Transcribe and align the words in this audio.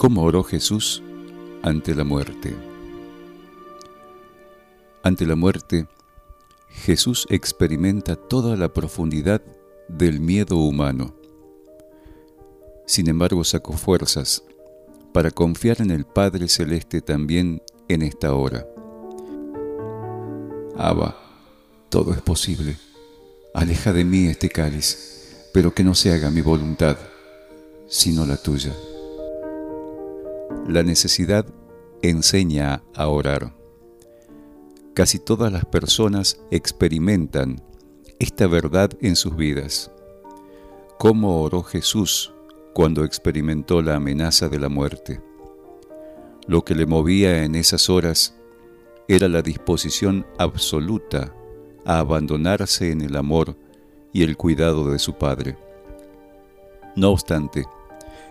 ¿Cómo 0.00 0.22
oró 0.22 0.42
Jesús 0.44 1.02
ante 1.60 1.94
la 1.94 2.04
muerte? 2.04 2.56
Ante 5.02 5.26
la 5.26 5.36
muerte, 5.36 5.88
Jesús 6.70 7.26
experimenta 7.28 8.16
toda 8.16 8.56
la 8.56 8.72
profundidad 8.72 9.42
del 9.88 10.20
miedo 10.20 10.56
humano. 10.56 11.14
Sin 12.86 13.10
embargo, 13.10 13.44
sacó 13.44 13.74
fuerzas 13.74 14.42
para 15.12 15.30
confiar 15.30 15.82
en 15.82 15.90
el 15.90 16.06
Padre 16.06 16.48
Celeste 16.48 17.02
también 17.02 17.60
en 17.86 18.00
esta 18.00 18.32
hora. 18.32 18.66
Abba, 20.78 21.14
todo 21.90 22.14
es 22.14 22.22
posible. 22.22 22.78
Aleja 23.52 23.92
de 23.92 24.06
mí 24.06 24.28
este 24.28 24.48
cáliz, 24.48 25.50
pero 25.52 25.74
que 25.74 25.84
no 25.84 25.94
se 25.94 26.10
haga 26.10 26.30
mi 26.30 26.40
voluntad, 26.40 26.96
sino 27.86 28.24
la 28.24 28.38
tuya. 28.38 28.72
La 30.66 30.82
necesidad 30.82 31.46
enseña 32.02 32.82
a 32.94 33.08
orar. 33.08 33.54
Casi 34.94 35.18
todas 35.18 35.52
las 35.52 35.64
personas 35.64 36.40
experimentan 36.50 37.62
esta 38.18 38.46
verdad 38.46 38.90
en 39.00 39.16
sus 39.16 39.36
vidas. 39.36 39.90
¿Cómo 40.98 41.42
oró 41.42 41.62
Jesús 41.62 42.32
cuando 42.74 43.04
experimentó 43.04 43.82
la 43.82 43.96
amenaza 43.96 44.48
de 44.48 44.58
la 44.58 44.68
muerte? 44.68 45.20
Lo 46.46 46.64
que 46.64 46.74
le 46.74 46.86
movía 46.86 47.44
en 47.44 47.54
esas 47.54 47.88
horas 47.88 48.36
era 49.08 49.28
la 49.28 49.42
disposición 49.42 50.26
absoluta 50.38 51.34
a 51.84 51.98
abandonarse 51.98 52.90
en 52.92 53.00
el 53.00 53.16
amor 53.16 53.56
y 54.12 54.22
el 54.22 54.36
cuidado 54.36 54.90
de 54.90 54.98
su 54.98 55.14
Padre. 55.14 55.56
No 56.96 57.10
obstante, 57.10 57.64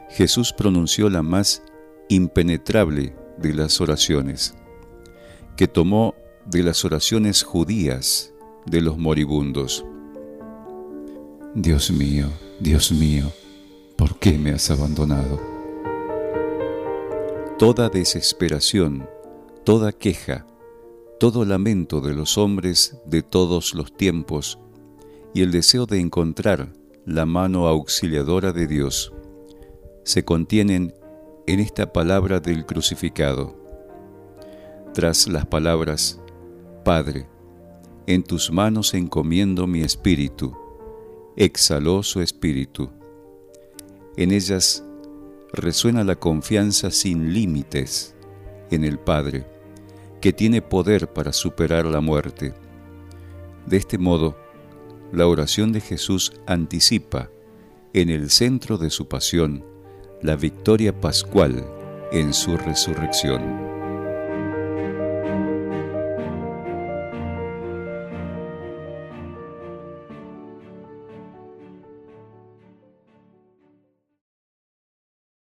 Jesús 0.10 0.54
pronunció 0.54 1.10
la 1.10 1.24
más 1.24 1.64
impenetrable 2.10 3.16
de 3.38 3.54
las 3.54 3.80
oraciones, 3.80 4.56
que 5.56 5.68
tomó 5.68 6.16
de 6.46 6.64
las 6.64 6.84
oraciones 6.84 7.44
judías 7.44 8.34
de 8.66 8.82
los 8.82 8.98
moribundos. 8.98 9.86
Dios 11.54 11.92
mío, 11.92 12.28
Dios 12.60 12.92
mío, 12.92 13.32
¿por 13.96 14.18
qué 14.18 14.38
me 14.38 14.52
has 14.52 14.72
abandonado? 14.72 15.40
Toda 17.60 17.90
desesperación, 17.90 19.08
toda 19.64 19.92
queja, 19.92 20.48
todo 21.20 21.46
lamento 21.46 22.02
de 22.02 22.14
los 22.14 22.38
hombres 22.38 22.98
de 23.06 23.22
todos 23.22 23.76
los 23.76 23.96
tiempos 23.96 24.58
y 25.34 25.42
el 25.42 25.52
deseo 25.52 25.86
de 25.86 26.00
encontrar 26.00 26.74
la 27.06 27.26
mano 27.26 27.68
auxiliadora 27.68 28.52
de 28.52 28.66
Dios 28.66 29.14
se 30.04 30.26
contienen 30.26 30.94
en 31.50 31.60
esta 31.60 31.92
palabra 31.92 32.40
del 32.40 32.64
crucificado. 32.64 33.56
Tras 34.94 35.28
las 35.28 35.48
palabras, 35.48 36.22
Padre, 36.86 37.28
en 38.06 38.22
tus 38.22 38.52
manos 38.52 38.94
encomiendo 38.94 39.66
mi 39.66 39.82
espíritu, 39.82 40.56
exhaló 41.36 42.04
su 42.04 42.22
espíritu. 42.22 42.92
En 44.16 44.32
ellas 44.32 44.84
resuena 45.52 46.04
la 46.04 46.18
confianza 46.18 46.92
sin 46.92 47.34
límites 47.34 48.16
en 48.70 48.86
el 48.86 49.00
Padre, 49.00 49.48
que 50.22 50.34
tiene 50.34 50.62
poder 50.62 51.12
para 51.12 51.34
superar 51.34 51.86
la 51.86 52.00
muerte. 52.00 52.54
De 53.66 53.78
este 53.78 53.98
modo, 53.98 54.38
la 55.12 55.26
oración 55.26 55.72
de 55.72 55.82
Jesús 55.82 56.32
anticipa, 56.46 57.32
en 57.94 58.12
el 58.12 58.30
centro 58.30 58.78
de 58.78 58.92
su 58.92 59.08
pasión, 59.08 59.66
la 60.22 60.36
victoria 60.36 60.92
pascual 60.94 61.66
en 62.12 62.34
su 62.34 62.58
resurrección. 62.58 63.69